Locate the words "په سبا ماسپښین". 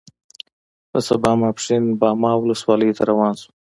0.91-1.83